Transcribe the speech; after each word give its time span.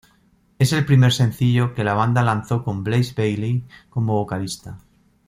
Es 0.57 0.73
el 0.73 0.83
primer 0.87 1.13
sencillo 1.13 1.75
que 1.75 1.83
la 1.83 1.93
banda 1.93 2.23
lanzó 2.23 2.63
con 2.63 2.83
Blaze 2.83 3.13
Bayley 3.15 3.63
como 3.91 4.13
vocalista. 4.13 4.79